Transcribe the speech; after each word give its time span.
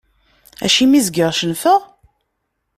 Acimi 0.65 0.99
zgiɣ 1.05 1.29
cennfeɣ? 1.37 1.81